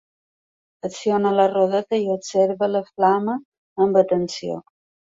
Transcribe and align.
Acciona 0.87 1.33
la 1.41 1.45
rodeta 1.53 2.01
i 2.07 2.09
observa 2.17 2.73
la 2.73 2.85
flama 2.89 3.39
amb 3.87 4.03
atenció. 4.07 4.63